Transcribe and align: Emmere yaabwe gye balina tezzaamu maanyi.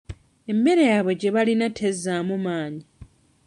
Emmere 0.51 0.83
yaabwe 0.91 1.13
gye 1.19 1.29
balina 1.35 1.67
tezzaamu 1.77 2.35
maanyi. 2.45 2.83